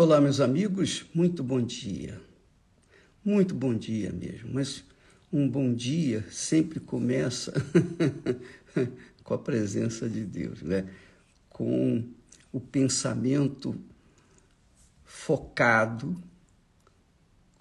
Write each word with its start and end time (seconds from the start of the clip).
Olá, 0.00 0.20
meus 0.20 0.38
amigos, 0.38 1.04
muito 1.12 1.42
bom 1.42 1.60
dia. 1.60 2.20
Muito 3.24 3.52
bom 3.52 3.74
dia 3.74 4.12
mesmo, 4.12 4.50
mas 4.52 4.84
um 5.32 5.48
bom 5.48 5.74
dia 5.74 6.24
sempre 6.30 6.78
começa 6.78 7.52
com 9.24 9.34
a 9.34 9.38
presença 9.38 10.08
de 10.08 10.24
Deus, 10.24 10.62
né? 10.62 10.88
Com 11.48 12.04
o 12.52 12.60
pensamento 12.60 13.74
focado, 15.04 16.16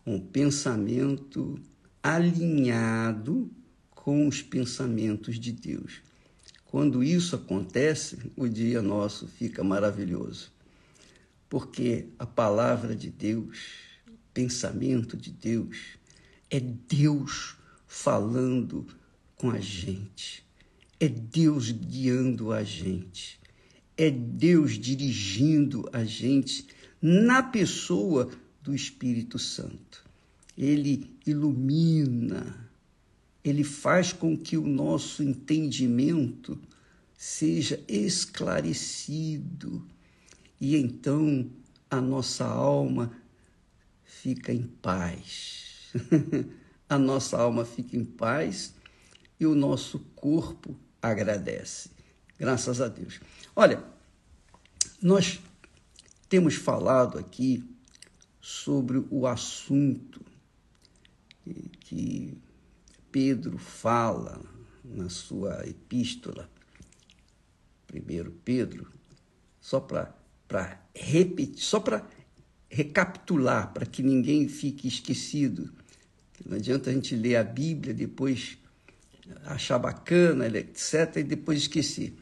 com 0.06 0.18
o 0.18 0.22
pensamento 0.22 1.60
alinhado 2.04 3.50
com 3.90 4.28
os 4.28 4.44
pensamentos 4.44 5.40
de 5.40 5.52
Deus. 5.52 6.04
Quando 6.66 7.04
isso 7.04 7.36
acontece, 7.36 8.32
o 8.36 8.48
dia 8.48 8.80
nosso 8.80 9.28
fica 9.28 9.64
maravilhoso 9.64 10.56
porque 11.50 12.08
a 12.20 12.26
palavra 12.26 12.96
de 12.96 13.10
Deus, 13.10 13.58
o 14.08 14.18
pensamento 14.34 15.16
de 15.16 15.32
Deus, 15.32 15.98
é 16.50 16.60
Deus 16.60 17.56
falando 17.86 18.86
com 19.36 19.52
a 19.52 19.60
gente, 19.60 20.44
é 21.00 21.08
Deus 21.08 21.72
guiando 21.72 22.52
a 22.52 22.64
gente, 22.64 23.40
é 23.96 24.10
Deus 24.10 24.78
dirigindo 24.78 25.88
a 25.94 26.04
gente 26.04 26.68
na 27.02 27.42
pessoa 27.42 28.30
do 28.62 28.76
Espírito 28.76 29.40
Santo. 29.40 30.06
Ele 30.58 31.10
ilumina, 31.26 32.70
ele 33.44 33.64
faz 33.64 34.12
com 34.12 34.38
que 34.38 34.58
o 34.58 34.68
nosso 34.68 35.24
entendimento 35.24 36.60
seja 37.16 37.80
esclarecido 37.88 39.88
e 40.60 40.76
então 40.76 41.50
a 41.90 42.02
nossa 42.02 42.46
alma 42.46 43.12
fica 44.04 44.52
em 44.52 44.64
paz. 44.64 45.92
a 46.90 46.98
nossa 46.98 47.38
alma 47.38 47.66
fica 47.66 47.96
em 47.96 48.06
paz 48.06 48.74
e 49.40 49.46
o 49.46 49.56
nosso 49.56 50.00
corpo 50.16 50.76
agradece. 51.02 51.92
Graças 52.38 52.82
a 52.82 52.88
Deus. 52.88 53.20
Olha, 53.56 53.84
nós 55.02 55.40
temos 56.30 56.56
falado 56.56 57.18
aqui 57.18 57.64
sobre 58.42 59.04
o 59.10 59.28
assunto 59.28 60.22
que 61.82 62.38
Pedro 63.12 63.58
fala 63.58 64.42
na 64.84 65.10
sua 65.10 65.68
epístola, 65.68 66.50
primeiro 67.86 68.32
Pedro, 68.44 68.92
só 69.60 69.80
para 69.80 70.14
para 70.48 70.82
repetir, 70.94 71.64
só 71.64 71.80
para 71.80 72.08
recapitular, 72.70 73.74
para 73.74 73.86
que 73.86 74.02
ninguém 74.02 74.48
fique 74.48 74.88
esquecido. 74.88 75.72
Não 76.46 76.58
adianta 76.58 76.90
a 76.90 76.94
gente 76.94 77.16
ler 77.16 77.36
a 77.36 77.44
Bíblia, 77.44 77.94
depois 77.94 78.58
achar 79.46 79.78
bacana, 79.78 80.48
etc., 80.48 81.18
e 81.18 81.24
depois 81.24 81.60
esquecer. 81.60 82.14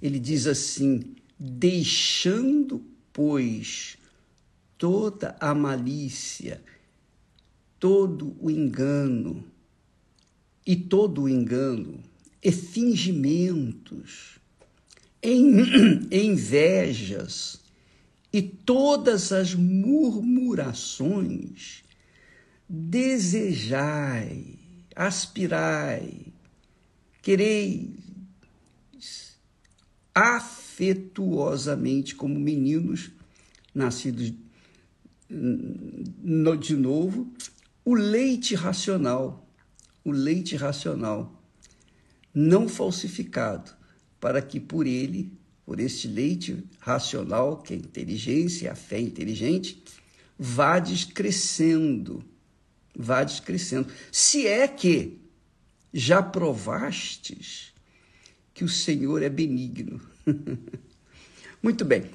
Ele 0.00 0.18
diz 0.18 0.46
assim: 0.46 1.14
deixando, 1.38 2.84
pois, 3.12 3.98
toda 4.78 5.36
a 5.40 5.54
malícia, 5.54 6.62
todo 7.78 8.36
o 8.40 8.50
engano, 8.50 9.44
e 10.66 10.76
todo 10.76 11.22
o 11.22 11.28
engano, 11.28 12.02
e 12.42 12.50
fingimentos, 12.52 14.38
em, 15.24 16.06
invejas 16.12 17.60
e 18.32 18.40
todas 18.42 19.32
as 19.32 19.54
murmurações, 19.54 21.82
desejai, 22.68 24.58
aspirai, 24.94 26.26
quereis 27.22 28.04
afetuosamente 30.14 32.14
como 32.14 32.38
meninos 32.38 33.10
nascidos 33.74 34.32
de 36.60 36.76
novo, 36.76 37.32
o 37.84 37.94
leite 37.94 38.54
racional, 38.54 39.44
o 40.04 40.12
leite 40.12 40.54
racional, 40.54 41.42
não 42.32 42.68
falsificado, 42.68 43.74
para 44.24 44.40
que 44.40 44.58
por 44.58 44.86
ele, 44.86 45.30
por 45.66 45.78
este 45.78 46.08
leite 46.08 46.64
racional, 46.80 47.58
que 47.58 47.74
é 47.74 47.76
a 47.76 47.78
inteligência, 47.78 48.72
a 48.72 48.74
fé 48.74 48.98
inteligente, 48.98 49.84
vá 50.38 50.78
descrescendo, 50.78 52.24
vá 52.96 53.22
descrescendo. 53.22 53.86
Se 54.10 54.46
é 54.46 54.66
que 54.66 55.18
já 55.92 56.22
provastes 56.22 57.74
que 58.54 58.64
o 58.64 58.68
Senhor 58.68 59.22
é 59.22 59.28
benigno. 59.28 60.00
Muito 61.62 61.84
bem. 61.84 62.06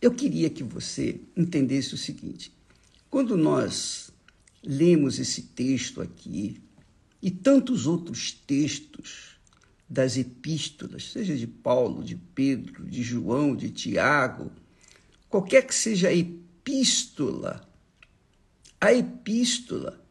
Eu 0.00 0.14
queria 0.14 0.48
que 0.48 0.62
você 0.62 1.20
entendesse 1.36 1.92
o 1.92 1.98
seguinte: 1.98 2.52
quando 3.10 3.36
nós 3.36 4.12
lemos 4.62 5.18
esse 5.18 5.42
texto 5.42 6.00
aqui 6.00 6.62
e 7.20 7.32
tantos 7.32 7.84
outros 7.84 8.30
textos 8.30 9.33
das 9.88 10.16
epístolas, 10.16 11.12
seja 11.12 11.36
de 11.36 11.46
Paulo, 11.46 12.02
de 12.02 12.16
Pedro, 12.16 12.84
de 12.84 13.02
João, 13.02 13.54
de 13.54 13.70
Tiago, 13.70 14.50
qualquer 15.28 15.66
que 15.66 15.74
seja 15.74 16.08
a 16.08 16.14
epístola, 16.14 17.68
a 18.80 18.92
epístola, 18.92 20.02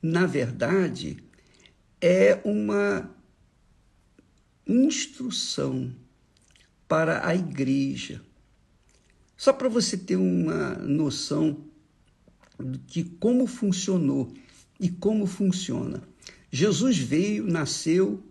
na 0.00 0.26
verdade, 0.26 1.22
é 2.00 2.40
uma 2.44 3.08
instrução 4.66 5.94
para 6.88 7.26
a 7.26 7.34
igreja. 7.34 8.20
Só 9.36 9.52
para 9.52 9.68
você 9.68 9.96
ter 9.96 10.16
uma 10.16 10.74
noção 10.76 11.64
de 12.86 13.04
como 13.04 13.46
funcionou 13.46 14.32
e 14.78 14.88
como 14.88 15.26
funciona. 15.26 16.02
Jesus 16.50 16.98
veio, 16.98 17.46
nasceu, 17.46 18.22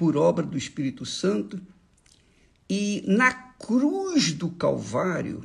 por 0.00 0.16
obra 0.16 0.46
do 0.46 0.56
Espírito 0.56 1.04
Santo. 1.04 1.60
E 2.70 3.04
na 3.06 3.30
cruz 3.30 4.32
do 4.32 4.48
Calvário, 4.48 5.44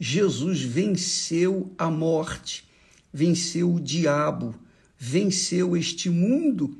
Jesus 0.00 0.60
venceu 0.60 1.72
a 1.78 1.88
morte, 1.88 2.68
venceu 3.12 3.72
o 3.72 3.80
diabo, 3.80 4.52
venceu 4.98 5.76
este 5.76 6.10
mundo 6.10 6.76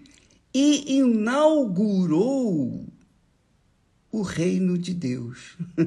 e 0.53 0.99
inaugurou 0.99 2.85
o 4.11 4.23
reino 4.23 4.77
de 4.77 4.93
Deus. 4.93 5.57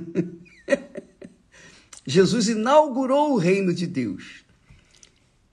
Jesus 2.08 2.48
inaugurou 2.48 3.34
o 3.34 3.38
reino 3.38 3.74
de 3.74 3.86
Deus. 3.86 4.46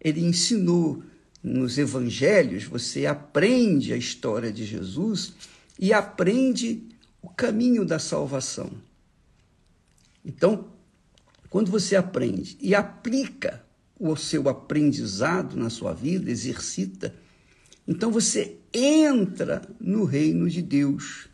Ele 0.01 0.21
ensinou 0.21 1.03
nos 1.43 1.77
evangelhos, 1.77 2.65
você 2.65 3.07
aprende 3.07 3.93
a 3.93 3.97
história 3.97 4.53
de 4.53 4.65
Jesus 4.65 5.35
e 5.79 5.93
aprende 5.93 6.89
o 7.21 7.29
caminho 7.29 7.85
da 7.85 7.99
salvação. 7.99 8.71
Então, 10.25 10.69
quando 11.51 11.71
você 11.71 11.97
aprende 11.97 12.57
e 12.61 12.75
aplica 12.75 13.65
o 13.99 14.17
seu 14.17 14.49
aprendizado 14.49 15.57
na 15.57 15.69
sua 15.69 15.93
vida, 15.93 16.31
exercita, 16.31 17.15
então 17.87 18.11
você 18.11 18.57
entra 18.73 19.63
no 19.81 20.05
reino 20.05 20.49
de 20.49 20.63
Deus. 20.63 21.29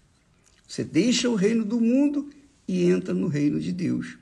Você 0.67 0.85
deixa 0.85 1.29
o 1.29 1.35
reino 1.35 1.65
do 1.65 1.81
mundo 1.81 2.31
e 2.67 2.85
entra 2.85 3.15
no 3.15 3.29
reino 3.29 3.61
de 3.61 3.73
Deus. 3.73 4.19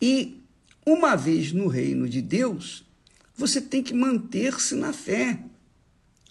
E 0.00 0.42
uma 0.84 1.14
vez 1.14 1.52
no 1.52 1.68
reino 1.68 2.08
de 2.08 2.20
Deus, 2.20 2.84
você 3.42 3.60
tem 3.60 3.82
que 3.82 3.92
manter-se 3.92 4.76
na 4.76 4.92
fé. 4.92 5.42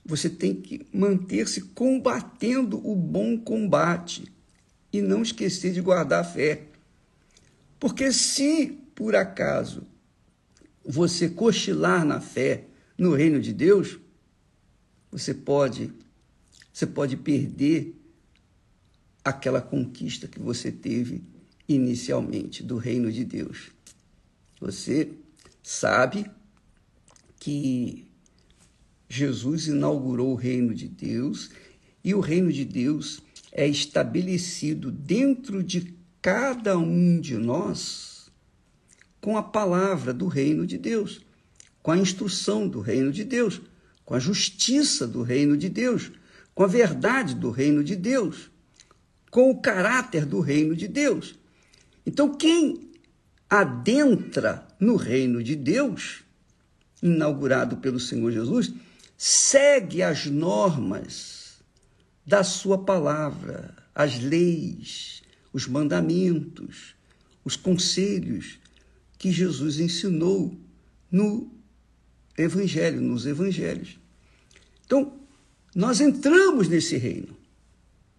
Você 0.05 0.29
tem 0.29 0.55
que 0.55 0.87
manter-se 0.93 1.59
combatendo 1.59 2.77
o 2.89 2.95
bom 2.95 3.37
combate 3.37 4.31
e 4.93 5.01
não 5.01 5.21
esquecer 5.21 5.73
de 5.73 5.81
guardar 5.81 6.21
a 6.21 6.23
fé. 6.23 6.67
Porque 7.77 8.13
se 8.13 8.79
por 8.95 9.13
acaso 9.13 9.85
você 10.85 11.27
cochilar 11.27 12.05
na 12.05 12.21
fé 12.21 12.67
no 12.97 13.13
reino 13.13 13.41
de 13.41 13.51
Deus, 13.51 13.99
você 15.11 15.33
pode 15.33 15.91
você 16.71 16.87
pode 16.87 17.17
perder 17.17 17.93
aquela 19.21 19.61
conquista 19.61 20.29
que 20.29 20.39
você 20.39 20.71
teve 20.71 21.21
inicialmente 21.67 22.63
do 22.63 22.77
reino 22.77 23.11
de 23.11 23.25
Deus. 23.25 23.69
Você 24.61 25.11
sabe 25.61 26.31
que 27.41 28.07
Jesus 29.09 29.65
inaugurou 29.65 30.33
o 30.33 30.35
reino 30.35 30.75
de 30.75 30.87
Deus 30.87 31.49
e 32.03 32.13
o 32.13 32.19
reino 32.19 32.53
de 32.53 32.63
Deus 32.63 33.19
é 33.51 33.67
estabelecido 33.67 34.91
dentro 34.91 35.63
de 35.63 35.97
cada 36.21 36.77
um 36.77 37.19
de 37.19 37.35
nós 37.35 38.31
com 39.19 39.35
a 39.35 39.41
palavra 39.41 40.13
do 40.13 40.27
reino 40.27 40.67
de 40.67 40.77
Deus, 40.77 41.21
com 41.81 41.89
a 41.89 41.97
instrução 41.97 42.67
do 42.67 42.79
reino 42.79 43.11
de 43.11 43.23
Deus, 43.23 43.59
com 44.05 44.13
a 44.13 44.19
justiça 44.19 45.07
do 45.07 45.23
reino 45.23 45.57
de 45.57 45.67
Deus, 45.67 46.11
com 46.53 46.63
a 46.63 46.67
verdade 46.67 47.33
do 47.33 47.49
reino 47.49 47.83
de 47.83 47.95
Deus, 47.95 48.51
com 49.31 49.49
o 49.49 49.59
caráter 49.59 50.27
do 50.27 50.41
reino 50.41 50.75
de 50.75 50.87
Deus. 50.87 51.39
Então, 52.05 52.35
quem 52.35 52.91
adentra 53.49 54.67
no 54.79 54.95
reino 54.95 55.43
de 55.43 55.55
Deus, 55.55 56.23
inaugurado 57.01 57.77
pelo 57.77 57.99
Senhor 57.99 58.31
Jesus, 58.31 58.73
segue 59.17 60.01
as 60.01 60.25
normas 60.25 61.61
da 62.25 62.43
sua 62.43 62.77
palavra, 62.77 63.75
as 63.93 64.19
leis, 64.19 65.21
os 65.51 65.67
mandamentos, 65.67 66.95
os 67.43 67.55
conselhos 67.55 68.59
que 69.17 69.31
Jesus 69.31 69.79
ensinou 69.79 70.55
no 71.11 71.51
evangelho, 72.37 73.01
nos 73.01 73.25
evangelhos. 73.25 73.99
Então, 74.85 75.19
nós 75.75 76.01
entramos 76.01 76.67
nesse 76.67 76.97
reino. 76.97 77.35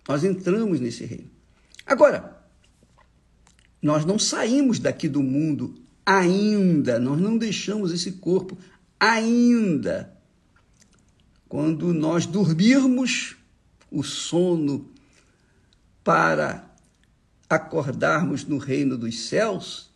Nós 0.08 0.24
entramos 0.24 0.80
nesse 0.80 1.04
reino. 1.04 1.30
Agora, 1.86 2.42
nós 3.80 4.04
não 4.04 4.18
saímos 4.18 4.78
daqui 4.78 5.08
do 5.08 5.22
mundo 5.22 5.74
ainda, 6.04 6.98
nós 6.98 7.20
não 7.20 7.38
deixamos 7.38 7.92
esse 7.92 8.12
corpo 8.12 8.56
ainda. 9.02 10.16
Quando 11.48 11.92
nós 11.92 12.24
dormirmos 12.24 13.36
o 13.90 14.04
sono 14.04 14.88
para 16.04 16.72
acordarmos 17.50 18.44
no 18.44 18.58
reino 18.58 18.96
dos 18.96 19.24
céus, 19.24 19.90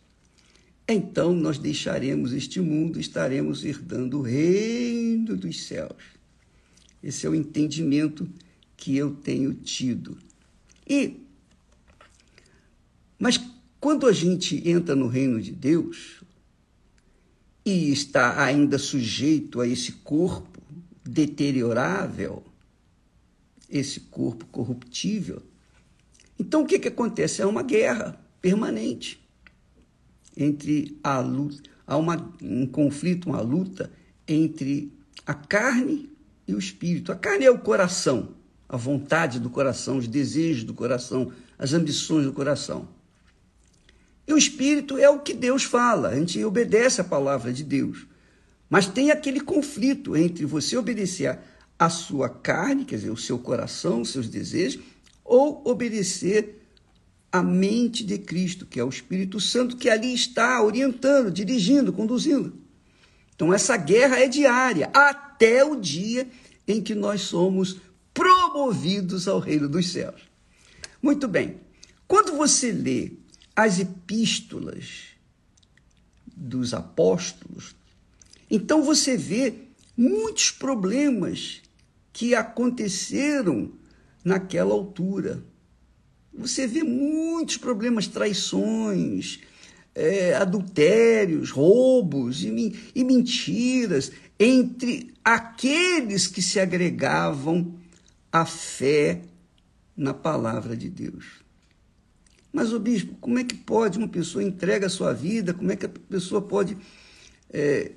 então 0.85 1.33
nós 1.33 1.57
deixaremos 1.57 2.33
este 2.33 2.59
mundo, 2.59 2.99
estaremos 2.99 3.63
herdando 3.63 4.19
o 4.19 4.21
reino 4.21 5.37
dos 5.37 5.65
céus. 5.65 6.03
Esse 7.01 7.25
é 7.25 7.29
o 7.29 7.35
entendimento 7.35 8.29
que 8.75 8.97
eu 8.97 9.15
tenho 9.15 9.53
tido. 9.53 10.17
E 10.85 11.21
mas 13.17 13.39
quando 13.79 14.05
a 14.05 14.11
gente 14.11 14.69
entra 14.69 14.95
no 14.95 15.07
reino 15.07 15.41
de 15.41 15.51
Deus 15.51 16.16
e 17.69 17.91
está 17.91 18.41
ainda 18.41 18.77
sujeito 18.77 19.59
a 19.59 19.67
esse 19.67 19.91
corpo 19.91 20.61
deteriorável, 21.03 22.41
esse 23.69 23.99
corpo 23.99 24.45
corruptível, 24.45 25.43
então 26.39 26.61
o 26.61 26.65
que, 26.65 26.79
que 26.79 26.87
acontece? 26.87 27.41
É 27.41 27.45
uma 27.45 27.63
guerra 27.63 28.17
permanente 28.41 29.21
entre 30.37 30.97
a 31.03 31.19
luta, 31.19 31.69
há 31.85 31.97
uma, 31.97 32.33
um 32.41 32.65
conflito, 32.65 33.27
uma 33.27 33.41
luta 33.41 33.91
entre 34.25 34.93
a 35.25 35.33
carne 35.33 36.09
e 36.47 36.53
o 36.53 36.59
espírito. 36.59 37.11
A 37.11 37.17
carne 37.17 37.43
é 37.43 37.51
o 37.51 37.59
coração, 37.59 38.29
a 38.69 38.77
vontade 38.77 39.41
do 39.41 39.49
coração, 39.49 39.97
os 39.97 40.07
desejos 40.07 40.63
do 40.63 40.73
coração, 40.73 41.33
as 41.59 41.73
ambições 41.73 42.23
do 42.23 42.31
coração. 42.31 42.87
E 44.27 44.33
o 44.33 44.37
espírito 44.37 44.97
é 44.97 45.09
o 45.09 45.19
que 45.19 45.33
Deus 45.33 45.63
fala, 45.63 46.09
a 46.09 46.15
gente 46.15 46.43
obedece 46.43 46.99
a 46.99 47.03
palavra 47.03 47.53
de 47.53 47.63
Deus. 47.63 48.05
Mas 48.69 48.85
tem 48.85 49.09
aquele 49.09 49.39
conflito 49.39 50.17
entre 50.17 50.45
você 50.45 50.75
obedecer 50.75 51.39
a 51.79 51.89
sua 51.89 52.27
carne, 52.27 52.83
quer 52.83 52.97
dizer, 52.97 53.09
o 53.09 53.17
seu 53.17 53.39
coração, 53.39 54.01
os 54.01 54.09
seus 54.09 54.27
desejos, 54.27 54.81
ou 55.23 55.61
obedecer 55.65 56.61
a 57.31 57.41
mente 57.41 58.03
de 58.03 58.17
Cristo, 58.17 58.65
que 58.65 58.79
é 58.79 58.83
o 58.83 58.89
Espírito 58.89 59.39
Santo, 59.39 59.77
que 59.77 59.89
ali 59.89 60.13
está 60.13 60.61
orientando, 60.61 61.31
dirigindo, 61.31 61.93
conduzindo. 61.93 62.53
Então, 63.35 63.53
essa 63.53 63.77
guerra 63.77 64.19
é 64.19 64.27
diária, 64.27 64.89
até 64.93 65.63
o 65.63 65.75
dia 65.75 66.27
em 66.67 66.81
que 66.81 66.95
nós 66.95 67.21
somos 67.21 67.77
promovidos 68.13 69.27
ao 69.27 69.39
reino 69.39 69.69
dos 69.69 69.91
céus. 69.91 70.21
Muito 71.01 71.27
bem, 71.27 71.61
quando 72.07 72.35
você 72.35 72.71
lê 72.71 73.11
as 73.57 73.79
epístolas 73.79 75.05
dos 76.27 76.75
apóstolos, 76.75 77.75
então 78.51 78.83
você 78.83 79.17
vê 79.17 79.51
muitos 79.97 80.51
problemas 80.51 81.63
que 82.13 82.35
aconteceram 82.35 83.71
naquela 84.23 84.73
altura. 84.73 85.43
Você 86.31 86.67
vê 86.67 86.83
muitos 86.83 87.57
problemas, 87.57 88.07
traições, 88.07 89.39
é, 89.95 90.35
adultérios, 90.35 91.49
roubos 91.49 92.43
e, 92.43 92.91
e 92.93 93.03
mentiras 93.03 94.11
entre 94.39 95.11
aqueles 95.25 96.27
que 96.27 96.43
se 96.43 96.59
agregavam 96.59 97.73
à 98.31 98.45
fé 98.45 99.23
na 99.95 100.13
palavra 100.13 100.77
de 100.77 100.89
Deus. 100.89 101.46
Mas, 102.57 102.73
o 102.73 102.79
bispo, 102.79 103.13
como 103.21 103.37
é 103.37 103.43
que 103.43 103.53
pode 103.53 103.99
uma 103.99 104.07
pessoa 104.07 104.43
entrega 104.43 104.87
a 104.87 104.89
sua 104.89 105.13
vida? 105.13 105.53
Como 105.53 105.71
é 105.71 105.75
que 105.75 105.85
a 105.85 105.89
pessoa 105.89 106.41
pode 106.41 106.75
é, 107.51 107.91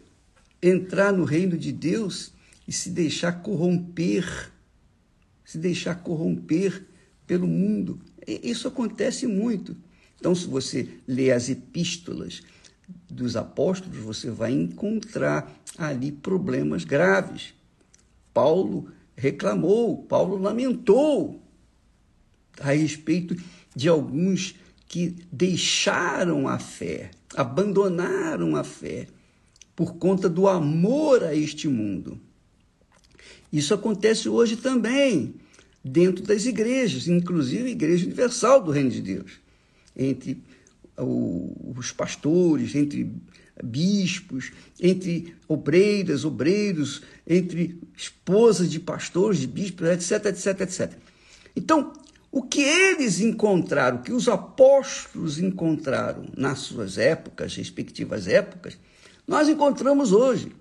entrar 0.63 1.15
no 1.15 1.25
reino 1.25 1.57
de 1.57 1.73
Deus 1.73 2.35
e 2.69 2.73
se 2.73 2.91
deixar 2.91 3.41
corromper 3.41 4.53
se 5.47 5.57
deixar 5.57 5.95
corromper 5.95 6.87
pelo 7.27 7.47
mundo. 7.47 7.99
Isso 8.27 8.69
acontece 8.69 9.27
muito. 9.27 9.75
Então, 10.19 10.35
se 10.35 10.47
você 10.47 10.87
lê 11.09 11.33
as 11.33 11.49
epístolas 11.49 12.43
dos 13.09 13.35
apóstolos, 13.35 13.97
você 13.97 14.31
vai 14.31 14.53
encontrar 14.53 15.51
ali 15.79 16.13
problemas 16.13 16.85
graves. 16.85 17.55
Paulo 18.35 18.93
reclamou, 19.17 20.05
Paulo 20.05 20.37
lamentou 20.37 21.43
a 22.59 22.73
respeito 22.73 23.37
de 23.75 23.89
alguns 23.89 24.55
que 24.89 25.15
deixaram 25.31 26.49
a 26.49 26.59
fé, 26.59 27.11
abandonaram 27.35 28.57
a 28.57 28.65
fé 28.65 29.07
por 29.77 29.95
conta 29.95 30.29
do 30.29 30.49
amor 30.49 31.23
a 31.23 31.35
este 31.35 31.69
mundo. 31.69 32.21
Isso 33.53 33.73
acontece 33.73 34.29
hoje 34.29 34.57
também 34.57 35.35
dentro 35.83 36.25
das 36.25 36.45
igrejas, 36.45 37.09
inclusive 37.09 37.65
a 37.65 37.71
Igreja 37.71 38.05
Universal 38.05 38.63
do 38.63 38.71
Reino 38.71 38.91
de 38.91 39.01
Deus, 39.01 39.33
entre 39.97 40.43
os 40.97 41.93
pastores, 41.93 42.75
entre 42.75 43.11
bispos, 43.63 44.53
entre 44.81 45.35
obreiras, 45.49 46.25
obreiros, 46.25 47.03
entre 47.27 47.81
esposas 47.97 48.71
de 48.71 48.79
pastores, 48.79 49.41
de 49.41 49.47
bispos, 49.47 49.89
etc, 49.89 50.27
etc, 50.27 50.61
etc. 50.61 50.93
Então, 51.57 51.93
o 52.33 52.43
que 52.43 52.63
eles 52.63 53.21
encontraram, 53.21 53.99
o 53.99 54.03
que 54.03 54.13
os 54.13 54.29
apóstolos 54.29 55.39
encontraram 55.39 56.27
nas 56.37 56.61
suas 56.61 56.97
épocas, 56.97 57.57
respectivas 57.57 58.29
épocas, 58.29 58.79
nós 59.27 59.49
encontramos 59.49 60.13
hoje. 60.13 60.53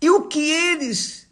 E 0.00 0.10
o 0.10 0.22
que 0.26 0.40
eles 0.40 1.26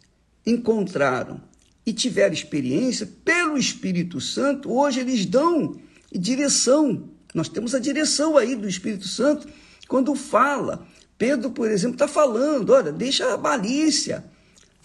encontraram 0.45 1.41
e 1.85 1.93
tiveram 1.93 2.33
experiência 2.33 3.07
pelo 3.23 3.57
Espírito 3.57 4.19
Santo, 4.19 4.71
hoje 4.71 4.99
eles 4.99 5.25
dão 5.25 5.79
direção. 6.11 7.09
Nós 7.33 7.49
temos 7.49 7.75
a 7.75 7.79
direção 7.79 8.37
aí 8.37 8.55
do 8.55 8.67
Espírito 8.67 9.07
Santo 9.07 9.47
quando 9.87 10.15
fala. 10.15 10.87
Pedro, 11.17 11.51
por 11.51 11.69
exemplo, 11.69 11.95
está 11.95 12.07
falando: 12.07 12.71
olha, 12.71 12.91
deixa 12.91 13.33
a 13.33 13.37
malícia. 13.37 14.23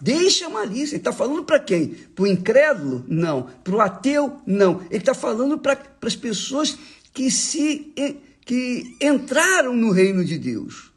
Deixa 0.05 0.49
a 0.49 0.51
malícia. 0.51 0.97
Ele 0.97 1.01
está 1.01 1.15
falando 1.15 1.45
para 1.45 1.59
quem? 1.59 1.89
Para 1.89 2.25
o 2.25 2.27
incrédulo? 2.27 3.07
Não. 3.09 3.45
Para 3.65 3.75
o 3.75 3.81
ateu? 3.81 4.39
Não. 4.47 4.83
Ele 4.91 4.99
está 4.99 5.15
falando 5.15 5.57
para 5.57 5.79
as 6.03 6.15
pessoas 6.15 6.77
que 7.15 7.31
se 7.31 7.91
que 8.45 8.97
entraram 9.01 9.75
no 9.75 9.91
reino 9.91 10.23
de 10.23 10.37
Deus. 10.37 10.93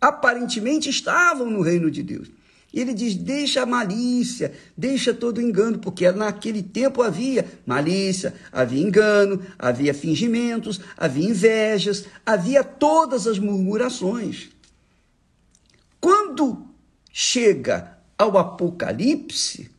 Aparentemente 0.00 0.88
estavam 0.88 1.50
no 1.50 1.60
reino 1.60 1.90
de 1.90 2.02
Deus. 2.02 2.30
E 2.72 2.80
ele 2.80 2.94
diz: 2.94 3.14
deixa 3.14 3.60
a 3.60 3.66
malícia, 3.66 4.54
deixa 4.74 5.12
todo 5.12 5.42
engano, 5.42 5.78
porque 5.78 6.10
naquele 6.10 6.62
tempo 6.62 7.02
havia 7.02 7.44
malícia, 7.66 8.32
havia 8.50 8.80
engano, 8.80 9.42
havia 9.58 9.92
fingimentos, 9.92 10.80
havia 10.96 11.28
invejas, 11.28 12.06
havia 12.24 12.64
todas 12.64 13.26
as 13.26 13.38
murmurações. 13.38 14.48
Quando 16.00 16.66
chega 17.12 17.99
ao 18.20 18.36
Apocalipse, 18.36 19.70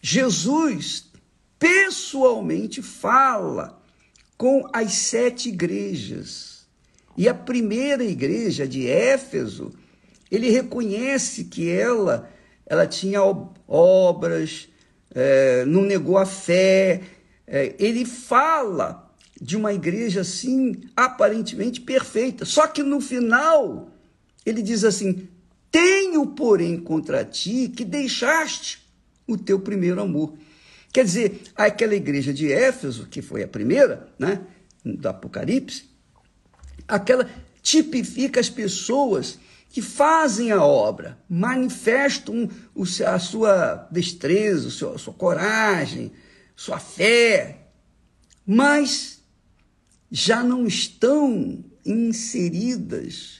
Jesus 0.00 1.10
pessoalmente 1.58 2.80
fala 2.80 3.78
com 4.38 4.66
as 4.72 4.94
sete 4.94 5.50
igrejas. 5.50 6.66
E 7.18 7.28
a 7.28 7.34
primeira 7.34 8.02
igreja 8.02 8.66
de 8.66 8.88
Éfeso 8.88 9.74
ele 10.30 10.48
reconhece 10.48 11.44
que 11.44 11.68
ela, 11.68 12.30
ela 12.64 12.86
tinha 12.86 13.20
obras, 13.68 14.70
é, 15.14 15.66
não 15.66 15.82
negou 15.82 16.16
a 16.16 16.24
fé. 16.24 17.02
É, 17.46 17.74
ele 17.78 18.06
fala 18.06 19.12
de 19.38 19.54
uma 19.54 19.74
igreja 19.74 20.22
assim, 20.22 20.80
aparentemente 20.96 21.82
perfeita. 21.82 22.46
Só 22.46 22.66
que 22.66 22.82
no 22.82 23.02
final, 23.02 23.90
ele 24.46 24.62
diz 24.62 24.82
assim: 24.82 25.28
Tenho, 25.70 26.26
porém, 26.26 26.78
contra 26.78 27.24
ti 27.24 27.68
que 27.68 27.84
deixaste 27.84 28.80
o 29.26 29.36
teu 29.38 29.60
primeiro 29.60 30.00
amor. 30.00 30.34
Quer 30.92 31.04
dizer, 31.04 31.42
aquela 31.54 31.94
igreja 31.94 32.34
de 32.34 32.52
Éfeso, 32.52 33.06
que 33.06 33.22
foi 33.22 33.42
a 33.44 33.48
primeira, 33.48 34.08
né, 34.18 34.40
do 34.84 35.08
Apocalipse, 35.08 35.88
aquela 36.88 37.30
tipifica 37.62 38.40
as 38.40 38.50
pessoas 38.50 39.38
que 39.68 39.80
fazem 39.80 40.50
a 40.50 40.64
obra, 40.64 41.16
manifestam 41.28 42.50
a 43.06 43.18
sua 43.20 43.88
destreza, 43.90 44.68
a 44.92 44.98
sua 44.98 45.14
coragem, 45.14 46.10
sua 46.56 46.80
fé, 46.80 47.68
mas 48.44 49.22
já 50.10 50.42
não 50.42 50.66
estão 50.66 51.64
inseridas 51.86 53.39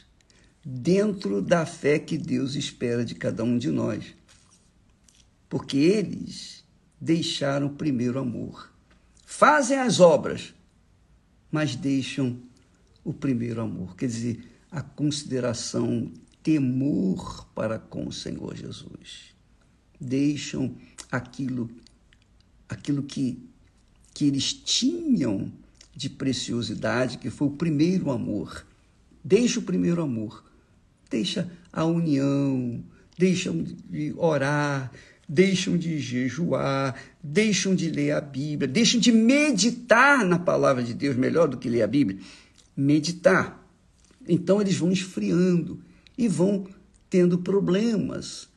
dentro 0.73 1.43
da 1.43 1.67
fé 1.67 1.99
que 1.99 2.17
Deus 2.17 2.55
espera 2.55 3.05
de 3.05 3.17
cada 3.17 3.43
um 3.43 3.59
de 3.59 3.71
nós. 3.71 4.15
Porque 5.49 5.77
eles 5.77 6.65
deixaram 7.01 7.67
o 7.67 7.75
primeiro 7.75 8.21
amor. 8.21 8.73
Fazem 9.27 9.79
as 9.79 9.99
obras, 9.99 10.55
mas 11.51 11.75
deixam 11.75 12.39
o 13.03 13.13
primeiro 13.13 13.61
amor. 13.61 13.97
Quer 13.97 14.07
dizer, 14.07 14.49
a 14.71 14.81
consideração, 14.81 16.13
temor 16.41 17.47
para 17.53 17.79
com 17.79 18.07
o 18.07 18.13
Senhor 18.13 18.55
Jesus. 18.57 19.35
Deixam 20.01 20.77
aquilo, 21.11 21.69
aquilo 22.69 23.03
que, 23.03 23.45
que 24.15 24.25
eles 24.25 24.53
tinham 24.53 25.53
de 25.97 26.09
preciosidade, 26.09 27.19
que 27.19 27.29
foi 27.29 27.49
o 27.49 27.57
primeiro 27.57 28.13
amor. 28.13 28.65
Deixa 29.23 29.59
o 29.59 29.65
primeiro 29.65 30.01
amor, 30.01 30.50
deixa 31.11 31.51
a 31.73 31.85
união, 31.85 32.83
deixam 33.19 33.63
de 33.63 34.15
orar, 34.17 34.91
deixam 35.29 35.77
de 35.77 35.99
jejuar, 35.99 36.95
deixam 37.23 37.75
de 37.75 37.91
ler 37.91 38.13
a 38.13 38.21
Bíblia, 38.21 38.67
deixam 38.67 39.01
de 39.01 39.13
meditar 39.13 40.25
na 40.25 40.39
palavra 40.39 40.83
de 40.83 40.95
Deus, 40.95 41.17
melhor 41.17 41.49
do 41.49 41.59
que 41.59 41.69
ler 41.69 41.83
a 41.83 41.87
Bíblia, 41.87 42.19
meditar. 42.77 43.61
Então 44.29 44.61
eles 44.61 44.77
vão 44.77 44.91
esfriando 44.91 45.81
e 46.17 46.29
vão 46.29 46.67
tendo 47.09 47.39
problemas 47.39 48.49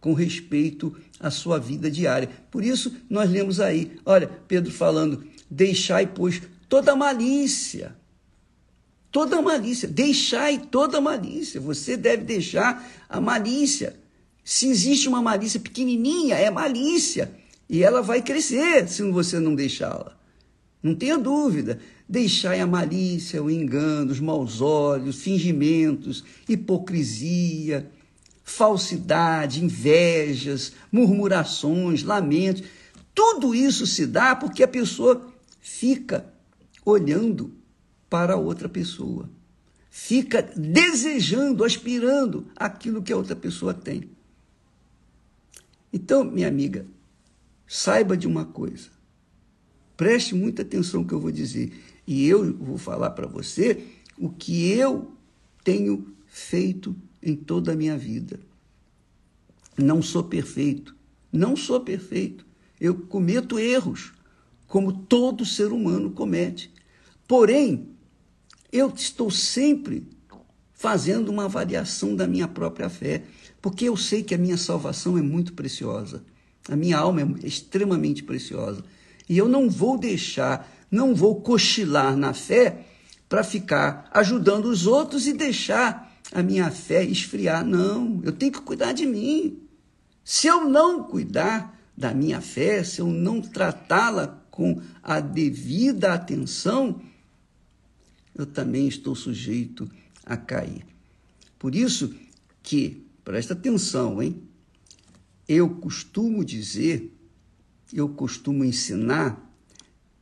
com 0.00 0.12
respeito 0.12 0.96
à 1.18 1.30
sua 1.30 1.58
vida 1.58 1.90
diária. 1.90 2.28
Por 2.50 2.64
isso, 2.64 2.94
nós 3.08 3.30
lemos 3.30 3.60
aí, 3.60 3.92
olha, 4.04 4.28
Pedro 4.46 4.72
falando: 4.72 5.24
deixai, 5.50 6.06
pois, 6.06 6.42
toda 6.68 6.96
malícia. 6.96 7.96
Toda 9.10 9.40
malícia, 9.40 9.88
deixai 9.88 10.58
toda 10.58 11.00
malícia. 11.00 11.60
Você 11.60 11.96
deve 11.96 12.24
deixar 12.24 12.86
a 13.08 13.20
malícia. 13.20 13.96
Se 14.44 14.68
existe 14.68 15.08
uma 15.08 15.22
malícia 15.22 15.58
pequenininha, 15.58 16.36
é 16.36 16.50
malícia. 16.50 17.32
E 17.68 17.82
ela 17.82 18.02
vai 18.02 18.22
crescer 18.22 18.88
se 18.88 19.02
você 19.10 19.40
não 19.40 19.54
deixá-la. 19.54 20.16
Não 20.82 20.94
tenha 20.94 21.18
dúvida. 21.18 21.80
Deixai 22.08 22.60
a 22.60 22.66
malícia, 22.66 23.42
o 23.42 23.50
engano, 23.50 24.12
os 24.12 24.20
maus 24.20 24.60
olhos, 24.60 25.20
fingimentos, 25.22 26.22
hipocrisia, 26.48 27.90
falsidade, 28.44 29.64
invejas, 29.64 30.72
murmurações, 30.92 32.04
lamentos. 32.04 32.62
Tudo 33.12 33.54
isso 33.54 33.86
se 33.86 34.06
dá 34.06 34.36
porque 34.36 34.62
a 34.62 34.68
pessoa 34.68 35.20
fica 35.60 36.24
olhando 36.84 37.52
para 38.08 38.36
outra 38.36 38.68
pessoa. 38.68 39.28
Fica 39.90 40.42
desejando, 40.42 41.64
aspirando 41.64 42.46
aquilo 42.54 43.02
que 43.02 43.12
a 43.12 43.16
outra 43.16 43.34
pessoa 43.34 43.72
tem. 43.72 44.10
Então, 45.92 46.24
minha 46.24 46.48
amiga, 46.48 46.86
saiba 47.66 48.16
de 48.16 48.26
uma 48.26 48.44
coisa. 48.44 48.90
Preste 49.96 50.34
muita 50.34 50.62
atenção 50.62 51.00
no 51.00 51.06
que 51.08 51.14
eu 51.14 51.20
vou 51.20 51.32
dizer. 51.32 51.72
E 52.06 52.26
eu 52.28 52.54
vou 52.54 52.76
falar 52.76 53.10
para 53.10 53.26
você 53.26 53.82
o 54.18 54.28
que 54.28 54.70
eu 54.70 55.10
tenho 55.64 56.14
feito 56.26 56.94
em 57.22 57.34
toda 57.34 57.72
a 57.72 57.76
minha 57.76 57.96
vida. 57.96 58.38
Não 59.76 60.02
sou 60.02 60.24
perfeito. 60.24 60.94
Não 61.32 61.56
sou 61.56 61.80
perfeito. 61.80 62.46
Eu 62.80 62.94
cometo 62.94 63.58
erros, 63.58 64.12
como 64.66 64.92
todo 64.92 65.44
ser 65.46 65.72
humano 65.72 66.10
comete. 66.10 66.70
Porém, 67.26 67.95
eu 68.76 68.92
estou 68.94 69.30
sempre 69.30 70.06
fazendo 70.72 71.30
uma 71.30 71.46
avaliação 71.46 72.14
da 72.14 72.26
minha 72.26 72.46
própria 72.46 72.88
fé, 72.88 73.24
porque 73.60 73.88
eu 73.88 73.96
sei 73.96 74.22
que 74.22 74.34
a 74.34 74.38
minha 74.38 74.56
salvação 74.56 75.16
é 75.16 75.22
muito 75.22 75.54
preciosa. 75.54 76.22
A 76.68 76.76
minha 76.76 76.98
alma 76.98 77.22
é 77.22 77.46
extremamente 77.46 78.22
preciosa. 78.22 78.84
E 79.28 79.36
eu 79.38 79.48
não 79.48 79.68
vou 79.68 79.98
deixar 79.98 80.70
não 80.90 81.14
vou 81.14 81.40
cochilar 81.40 82.16
na 82.16 82.32
fé 82.32 82.86
para 83.28 83.42
ficar 83.42 84.08
ajudando 84.12 84.66
os 84.66 84.86
outros 84.86 85.26
e 85.26 85.32
deixar 85.32 86.12
a 86.32 86.42
minha 86.42 86.70
fé 86.70 87.04
esfriar. 87.04 87.64
Não, 87.64 88.20
eu 88.24 88.32
tenho 88.32 88.52
que 88.52 88.60
cuidar 88.60 88.92
de 88.92 89.06
mim. 89.06 89.58
Se 90.24 90.46
eu 90.46 90.68
não 90.68 91.04
cuidar 91.04 91.76
da 91.96 92.14
minha 92.14 92.40
fé, 92.40 92.84
se 92.84 93.00
eu 93.00 93.06
não 93.06 93.40
tratá-la 93.40 94.42
com 94.50 94.80
a 95.02 95.20
devida 95.20 96.12
atenção, 96.12 97.00
eu 98.36 98.46
também 98.46 98.86
estou 98.86 99.14
sujeito 99.14 99.90
a 100.24 100.36
cair. 100.36 100.84
Por 101.58 101.74
isso 101.74 102.14
que, 102.62 103.04
presta 103.24 103.54
atenção, 103.54 104.22
hein? 104.22 104.42
Eu 105.48 105.70
costumo 105.70 106.44
dizer, 106.44 107.12
eu 107.92 108.08
costumo 108.08 108.64
ensinar 108.64 109.46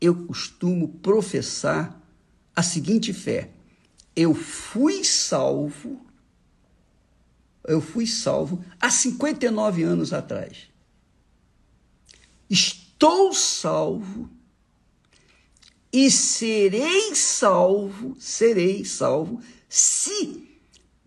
eu 0.04 0.26
costumo 0.26 0.88
professar 0.98 1.98
a 2.54 2.62
seguinte 2.62 3.12
fé: 3.12 3.50
eu 4.14 4.34
fui 4.34 5.02
salvo, 5.02 6.04
eu 7.66 7.80
fui 7.80 8.06
salvo 8.06 8.62
há 8.78 8.90
59 8.90 9.82
anos 9.82 10.12
atrás. 10.12 10.68
Estou 12.50 13.32
salvo 13.32 14.28
e 15.94 16.10
serei 16.10 17.14
salvo, 17.14 18.16
serei 18.18 18.84
salvo 18.84 19.40
se 19.68 20.58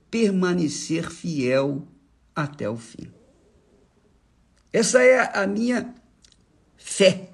permanecer 0.09 1.11
fiel 1.11 1.85
até 2.33 2.69
o 2.69 2.77
fim. 2.77 3.11
Essa 4.71 5.03
é 5.03 5.37
a 5.37 5.45
minha 5.45 5.93
fé 6.77 7.31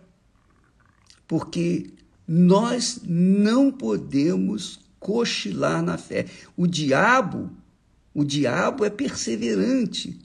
porque 1.27 1.91
nós 2.27 3.01
não 3.03 3.71
podemos 3.71 4.79
cochilar 4.99 5.83
na 5.83 5.95
fé. 5.95 6.25
O 6.57 6.65
diabo, 6.65 7.51
o 8.15 8.23
diabo 8.23 8.83
é 8.83 8.89
perseverante 8.89 10.19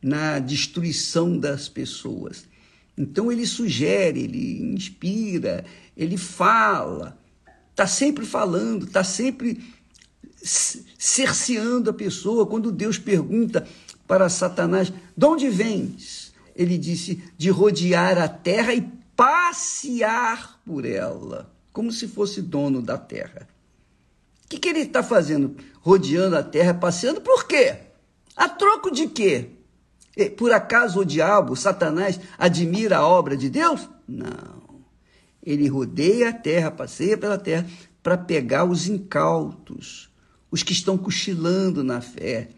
na 0.00 0.38
destruição 0.38 1.36
das 1.36 1.68
pessoas. 1.68 2.48
Então 2.96 3.32
ele 3.32 3.46
sugere, 3.46 4.20
ele 4.20 4.62
inspira, 4.74 5.64
ele 6.00 6.16
fala, 6.16 7.18
está 7.70 7.86
sempre 7.86 8.24
falando, 8.24 8.86
está 8.86 9.04
sempre 9.04 9.62
cerceando 10.42 11.90
a 11.90 11.92
pessoa. 11.92 12.46
Quando 12.46 12.72
Deus 12.72 12.98
pergunta 12.98 13.68
para 14.06 14.30
Satanás: 14.30 14.90
de 15.14 15.26
onde 15.26 15.50
vens? 15.50 16.32
Ele 16.56 16.78
disse: 16.78 17.22
de 17.36 17.50
rodear 17.50 18.16
a 18.16 18.28
terra 18.28 18.72
e 18.72 18.80
passear 19.14 20.58
por 20.64 20.86
ela, 20.86 21.52
como 21.70 21.92
se 21.92 22.08
fosse 22.08 22.40
dono 22.40 22.80
da 22.80 22.96
terra. 22.96 23.46
O 24.46 24.48
que, 24.48 24.58
que 24.58 24.70
ele 24.70 24.80
está 24.80 25.02
fazendo? 25.02 25.54
Rodeando 25.82 26.34
a 26.34 26.42
terra, 26.42 26.72
passeando, 26.72 27.20
por 27.20 27.46
quê? 27.46 27.76
A 28.34 28.48
troco 28.48 28.90
de 28.90 29.06
quê? 29.06 29.50
Por 30.38 30.50
acaso 30.50 31.00
o 31.00 31.04
diabo, 31.04 31.54
Satanás, 31.54 32.18
admira 32.38 32.98
a 32.98 33.06
obra 33.06 33.36
de 33.36 33.50
Deus? 33.50 33.86
Não. 34.08 34.59
Ele 35.42 35.68
rodeia 35.68 36.30
a 36.30 36.32
terra, 36.32 36.70
passeia 36.70 37.16
pela 37.16 37.38
terra, 37.38 37.66
para 38.02 38.16
pegar 38.16 38.64
os 38.64 38.86
incautos, 38.86 40.10
os 40.50 40.62
que 40.62 40.72
estão 40.72 40.96
cochilando 40.96 41.84
na 41.84 42.00
fé, 42.00 42.50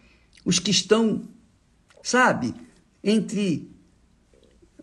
os 0.45 0.59
que 0.59 0.71
estão, 0.71 1.29
sabe, 2.03 2.55
entre 3.03 3.71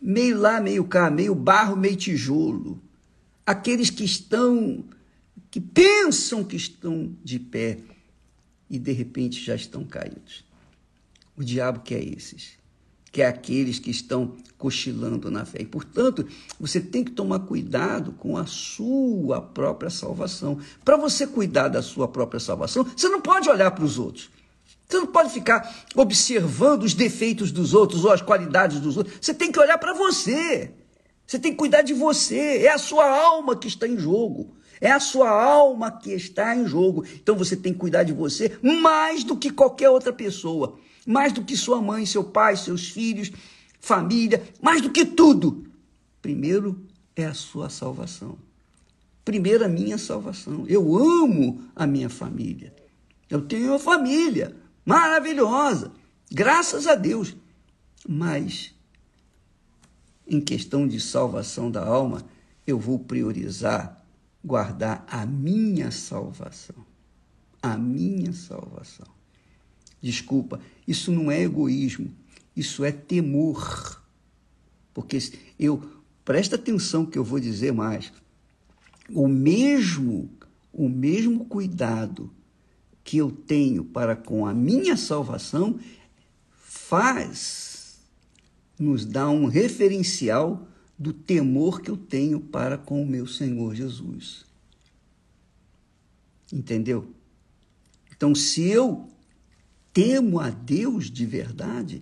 meio 0.01 0.37
lá, 0.37 0.61
meio 0.61 0.85
cá, 0.85 1.09
meio 1.09 1.35
barro, 1.35 1.75
meio 1.75 1.95
tijolo. 1.95 2.81
Aqueles 3.45 3.89
que 3.89 4.03
estão, 4.03 4.85
que 5.49 5.59
pensam 5.59 6.43
que 6.43 6.55
estão 6.55 7.15
de 7.23 7.39
pé 7.39 7.79
e 8.69 8.77
de 8.77 8.91
repente 8.91 9.43
já 9.43 9.55
estão 9.55 9.83
caídos. 9.83 10.45
O 11.35 11.43
diabo 11.43 11.79
quer 11.79 12.03
esses. 12.03 12.58
Que 13.11 13.21
é 13.21 13.27
aqueles 13.27 13.79
que 13.79 13.89
estão 13.89 14.35
cochilando 14.57 15.31
na 15.31 15.45
fé. 15.45 15.61
E, 15.61 15.65
portanto, 15.65 16.27
você 16.59 16.79
tem 16.79 17.03
que 17.03 17.11
tomar 17.11 17.39
cuidado 17.39 18.11
com 18.11 18.37
a 18.37 18.45
sua 18.45 19.41
própria 19.41 19.89
salvação. 19.89 20.59
Para 20.83 20.97
você 20.97 21.25
cuidar 21.25 21.69
da 21.69 21.81
sua 21.81 22.07
própria 22.07 22.39
salvação, 22.39 22.83
você 22.83 23.07
não 23.07 23.21
pode 23.21 23.49
olhar 23.49 23.71
para 23.71 23.85
os 23.85 23.97
outros. 23.97 24.29
Você 24.87 24.97
não 24.97 25.07
pode 25.07 25.31
ficar 25.31 25.85
observando 25.95 26.83
os 26.83 26.93
defeitos 26.93 27.51
dos 27.51 27.73
outros 27.73 28.03
ou 28.03 28.11
as 28.11 28.21
qualidades 28.21 28.79
dos 28.79 28.97
outros. 28.97 29.17
Você 29.21 29.33
tem 29.33 29.51
que 29.51 29.59
olhar 29.59 29.77
para 29.77 29.93
você. 29.93 30.71
Você 31.25 31.37
tem 31.37 31.51
que 31.51 31.57
cuidar 31.57 31.83
de 31.83 31.93
você. 31.93 32.63
É 32.63 32.69
a 32.69 32.77
sua 32.77 33.07
alma 33.07 33.55
que 33.55 33.67
está 33.67 33.87
em 33.87 33.97
jogo. 33.97 34.55
É 34.81 34.91
a 34.91 34.99
sua 34.99 35.29
alma 35.29 35.91
que 35.91 36.11
está 36.11 36.55
em 36.55 36.65
jogo. 36.65 37.05
Então 37.21 37.35
você 37.35 37.55
tem 37.55 37.71
que 37.71 37.79
cuidar 37.79 38.03
de 38.03 38.13
você 38.13 38.57
mais 38.61 39.23
do 39.23 39.37
que 39.37 39.51
qualquer 39.51 39.89
outra 39.89 40.11
pessoa. 40.11 40.79
Mais 41.09 41.33
do 41.33 41.43
que 41.43 41.57
sua 41.57 41.81
mãe, 41.81 42.05
seu 42.05 42.23
pai, 42.23 42.55
seus 42.55 42.89
filhos, 42.89 43.31
família. 43.81 44.47
Mais 44.61 44.79
do 44.79 44.91
que 44.91 45.03
tudo. 45.03 45.65
Primeiro 46.21 46.85
é 47.15 47.25
a 47.25 47.33
sua 47.33 47.67
salvação. 47.67 48.37
Primeiro 49.25 49.65
a 49.65 49.67
minha 49.67 49.97
salvação. 49.97 50.67
Eu 50.67 50.95
amo 50.95 51.63
a 51.75 51.87
minha 51.87 52.09
família. 52.09 52.71
Eu 53.27 53.41
tenho 53.41 53.69
uma 53.69 53.79
família 53.79 54.55
maravilhosa. 54.85 55.91
Graças 56.31 56.85
a 56.85 56.93
Deus. 56.93 57.35
Mas, 58.07 58.75
em 60.27 60.39
questão 60.39 60.87
de 60.87 60.99
salvação 60.99 61.71
da 61.71 61.83
alma, 61.83 62.23
eu 62.67 62.77
vou 62.77 62.99
priorizar 62.99 63.99
guardar 64.45 65.03
a 65.09 65.25
minha 65.25 65.89
salvação. 65.89 66.85
A 67.63 67.75
minha 67.75 68.31
salvação. 68.31 69.18
Desculpa, 70.01 70.59
isso 70.87 71.11
não 71.11 71.29
é 71.29 71.41
egoísmo, 71.41 72.13
isso 72.55 72.83
é 72.83 72.91
temor. 72.91 74.01
Porque 74.93 75.17
eu, 75.57 75.83
presta 76.23 76.55
atenção 76.55 77.05
que 77.05 77.17
eu 77.17 77.23
vou 77.23 77.39
dizer 77.39 77.73
mais. 77.73 78.11
O 79.09 79.27
mesmo, 79.27 80.29
o 80.71 80.87
mesmo 80.87 81.45
cuidado 81.45 82.31
que 83.03 83.17
eu 83.17 83.31
tenho 83.31 83.83
para 83.83 84.15
com 84.15 84.45
a 84.45 84.53
minha 84.53 84.95
salvação 84.95 85.79
faz 86.51 87.99
nos 88.77 89.05
dar 89.05 89.29
um 89.29 89.45
referencial 89.45 90.67
do 90.97 91.11
temor 91.11 91.81
que 91.81 91.89
eu 91.89 91.97
tenho 91.97 92.39
para 92.39 92.77
com 92.77 93.01
o 93.01 93.07
meu 93.07 93.25
Senhor 93.25 93.73
Jesus. 93.73 94.45
Entendeu? 96.51 97.13
Então, 98.11 98.35
se 98.35 98.67
eu 98.67 99.09
temo 99.93 100.39
a 100.39 100.49
Deus 100.49 101.09
de 101.09 101.25
verdade, 101.25 102.01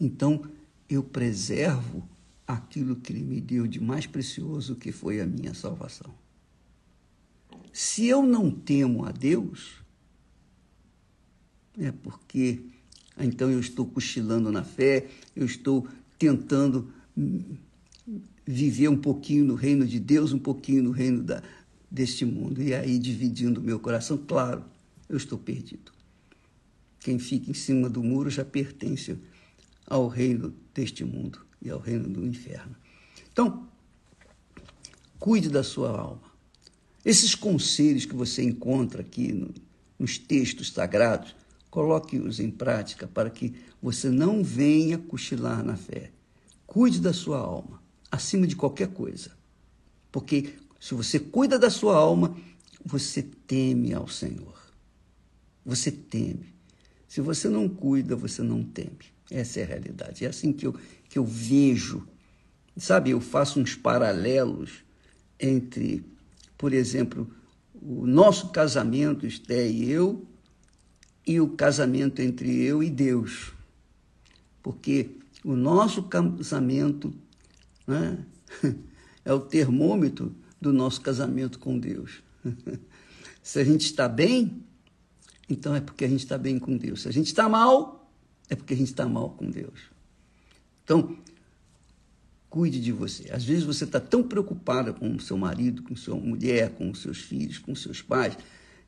então 0.00 0.44
eu 0.88 1.02
preservo 1.02 2.08
aquilo 2.46 2.96
que 2.96 3.12
Ele 3.12 3.22
me 3.22 3.40
deu 3.40 3.66
de 3.66 3.80
mais 3.80 4.06
precioso, 4.06 4.76
que 4.76 4.90
foi 4.90 5.20
a 5.20 5.26
minha 5.26 5.54
salvação. 5.54 6.14
Se 7.72 8.06
eu 8.06 8.22
não 8.22 8.50
temo 8.50 9.04
a 9.04 9.12
Deus, 9.12 9.82
é 11.78 11.92
porque 11.92 12.60
então 13.18 13.50
eu 13.50 13.60
estou 13.60 13.86
cochilando 13.86 14.50
na 14.52 14.62
fé, 14.62 15.08
eu 15.34 15.44
estou 15.44 15.86
tentando 16.18 16.92
viver 18.46 18.88
um 18.88 18.96
pouquinho 18.96 19.44
no 19.44 19.54
reino 19.54 19.86
de 19.86 19.98
Deus, 19.98 20.32
um 20.32 20.38
pouquinho 20.38 20.82
no 20.84 20.90
reino 20.90 21.22
da, 21.22 21.42
deste 21.90 22.24
mundo. 22.24 22.62
E 22.62 22.74
aí, 22.74 22.98
dividindo 22.98 23.60
o 23.60 23.62
meu 23.62 23.78
coração, 23.78 24.16
claro, 24.16 24.64
eu 25.08 25.16
estou 25.16 25.38
perdido. 25.38 25.92
Quem 27.00 27.18
fica 27.18 27.50
em 27.50 27.54
cima 27.54 27.88
do 27.88 28.02
muro 28.02 28.30
já 28.30 28.44
pertence 28.44 29.18
ao 29.86 30.08
reino 30.08 30.54
deste 30.74 31.04
mundo 31.04 31.46
e 31.62 31.70
ao 31.70 31.78
reino 31.78 32.08
do 32.08 32.26
inferno. 32.26 32.76
Então, 33.32 33.68
cuide 35.18 35.48
da 35.48 35.62
sua 35.62 35.90
alma. 35.90 36.28
Esses 37.04 37.34
conselhos 37.34 38.04
que 38.04 38.14
você 38.14 38.42
encontra 38.42 39.00
aqui 39.00 39.32
no, 39.32 39.54
nos 39.98 40.18
textos 40.18 40.72
sagrados, 40.72 41.34
coloque-os 41.70 42.40
em 42.40 42.50
prática 42.50 43.06
para 43.06 43.30
que 43.30 43.54
você 43.80 44.10
não 44.10 44.42
venha 44.42 44.98
cochilar 44.98 45.64
na 45.64 45.76
fé. 45.76 46.10
Cuide 46.66 47.00
da 47.00 47.12
sua 47.12 47.38
alma 47.38 47.80
acima 48.10 48.46
de 48.46 48.56
qualquer 48.56 48.88
coisa. 48.88 49.30
Porque 50.10 50.54
se 50.80 50.94
você 50.94 51.18
cuida 51.18 51.58
da 51.58 51.70
sua 51.70 51.96
alma, 51.96 52.36
você 52.84 53.22
teme 53.22 53.92
ao 53.92 54.08
Senhor. 54.08 54.56
Você 55.64 55.90
teme. 55.90 56.57
Se 57.08 57.20
você 57.20 57.48
não 57.48 57.68
cuida, 57.68 58.14
você 58.14 58.42
não 58.42 58.62
teme. 58.62 59.06
Essa 59.30 59.60
é 59.60 59.62
a 59.64 59.66
realidade. 59.66 60.24
É 60.24 60.28
assim 60.28 60.52
que 60.52 60.66
eu, 60.66 60.74
que 61.08 61.18
eu 61.18 61.24
vejo. 61.24 62.06
Sabe, 62.76 63.10
eu 63.10 63.20
faço 63.20 63.58
uns 63.58 63.74
paralelos 63.74 64.84
entre, 65.40 66.04
por 66.56 66.72
exemplo, 66.72 67.28
o 67.74 68.06
nosso 68.06 68.50
casamento, 68.50 69.26
Esté 69.26 69.68
e 69.68 69.90
eu, 69.90 70.24
e 71.26 71.40
o 71.40 71.48
casamento 71.48 72.22
entre 72.22 72.62
eu 72.62 72.82
e 72.82 72.90
Deus. 72.90 73.52
Porque 74.62 75.10
o 75.44 75.56
nosso 75.56 76.04
casamento 76.04 77.12
né? 77.88 78.18
É 79.24 79.32
o 79.32 79.40
termômetro 79.40 80.34
do 80.58 80.72
nosso 80.72 81.02
casamento 81.02 81.58
com 81.58 81.78
Deus. 81.78 82.22
Se 83.42 83.58
a 83.58 83.64
gente 83.64 83.84
está 83.84 84.08
bem, 84.08 84.62
então 85.48 85.74
é 85.74 85.80
porque 85.80 86.04
a 86.04 86.08
gente 86.08 86.20
está 86.20 86.36
bem 86.36 86.58
com 86.58 86.76
Deus. 86.76 87.02
Se 87.02 87.08
a 87.08 87.12
gente 87.12 87.26
está 87.26 87.48
mal, 87.48 88.10
é 88.48 88.54
porque 88.54 88.74
a 88.74 88.76
gente 88.76 88.88
está 88.88 89.08
mal 89.08 89.30
com 89.30 89.50
Deus. 89.50 89.80
Então, 90.84 91.16
cuide 92.48 92.80
de 92.80 92.92
você. 92.92 93.30
Às 93.30 93.44
vezes 93.44 93.64
você 93.64 93.84
está 93.84 94.00
tão 94.00 94.22
preocupada 94.22 94.92
com 94.92 95.14
o 95.14 95.20
seu 95.20 95.36
marido, 95.36 95.82
com 95.82 95.94
sua 95.96 96.16
mulher, 96.16 96.70
com 96.70 96.90
os 96.90 97.02
seus 97.02 97.18
filhos, 97.18 97.58
com 97.58 97.74
seus 97.74 98.02
pais, 98.02 98.36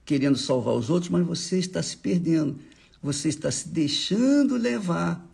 querendo 0.05 0.37
salvar 0.37 0.75
os 0.75 0.91
outros, 0.91 1.11
mas 1.11 1.27
você 1.27 1.59
está 1.59 1.83
se 1.83 1.97
perdendo. 1.97 2.59
Você 3.03 3.29
está 3.29 3.51
se 3.51 3.69
deixando 3.69 4.57
levar. 4.57 5.27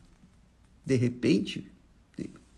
De 0.85 0.95
repente, 0.97 1.67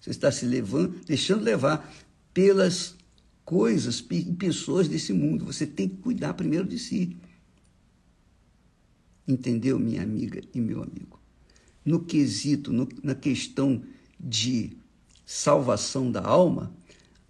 você 0.01 0.11
está 0.11 0.31
se 0.31 0.47
levando, 0.47 1.01
deixando 1.07 1.43
levar 1.43 1.91
pelas 2.33 2.95
coisas 3.45 4.05
e 4.11 4.25
pessoas 4.33 4.89
desse 4.89 5.13
mundo. 5.13 5.45
Você 5.45 5.67
tem 5.67 5.89
que 5.89 5.97
cuidar 5.97 6.35
primeiro 6.35 6.67
de 6.67 6.79
si. 6.79 7.17
Entendeu, 9.29 9.79
minha 9.79 10.03
amiga 10.03 10.41
e 10.55 10.61
meu 10.61 10.83
amigo? 10.83 11.21
No 11.85 12.01
quesito, 12.01 12.73
no, 12.73 12.89
na 13.03 13.15
questão 13.15 13.83
de 14.19 14.77
salvação 15.25 16.11
da 16.11 16.23
alma, 16.23 16.73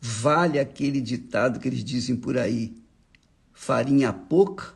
vale 0.01 0.61
aquele 0.61 1.01
ditado 1.01 1.59
que 1.59 1.67
eles 1.67 1.83
dizem 1.83 2.17
por 2.17 2.39
aí: 2.39 2.73
farinha 3.53 4.13
pouca, 4.13 4.73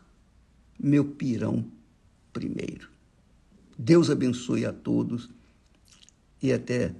meu 0.79 1.05
pirão 1.05 1.65
primeiro. 2.33 2.91
Deus 3.79 4.11
abençoe 4.11 4.67
a 4.67 4.73
todos 4.73 5.31
e 6.43 6.53
até 6.53 6.93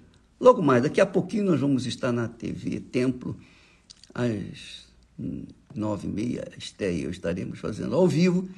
Logo 0.43 0.61
mais, 0.61 0.83
daqui 0.83 1.01
a 1.01 1.07
pouquinho 1.07 1.45
nós 1.45 1.61
vamos 1.61 1.87
estar 1.87 2.11
na 2.11 2.27
TV 2.27 2.81
Templo, 2.81 3.37
às 4.13 4.89
nove 5.73 6.09
e 6.09 6.11
meia, 6.11 6.51
Esté 6.59 6.93
e 6.93 7.05
eu 7.05 7.13
estaremos 7.13 7.61
fazendo 7.61 7.95
ao 7.95 8.09
vivo 8.09 8.49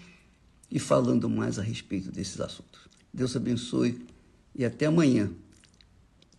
e 0.74 0.80
falando 0.80 1.30
mais 1.30 1.56
a 1.56 1.62
respeito 1.62 2.10
desses 2.10 2.40
assuntos. 2.40 2.80
Deus 3.12 3.36
abençoe 3.36 4.04
e 4.52 4.64
até 4.64 4.86
amanhã 4.86 5.30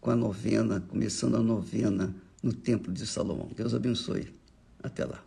com 0.01 0.11
a 0.11 0.15
novena, 0.15 0.81
começando 0.81 1.35
a 1.35 1.39
novena 1.39 2.13
no 2.43 2.51
Templo 2.51 2.93
de 2.93 3.07
Salomão. 3.07 3.49
Deus 3.55 3.73
abençoe. 3.73 4.27
Até 4.83 5.05
lá. 5.05 5.23